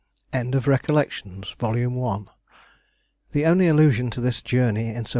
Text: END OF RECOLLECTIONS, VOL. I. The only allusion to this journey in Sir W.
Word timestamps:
END 0.33 0.55
OF 0.55 0.67
RECOLLECTIONS, 0.67 1.55
VOL. 1.59 2.07
I. 2.07 2.19
The 3.33 3.45
only 3.45 3.67
allusion 3.67 4.09
to 4.09 4.19
this 4.21 4.41
journey 4.41 4.87
in 4.87 5.05
Sir 5.05 5.09
W. 5.09 5.09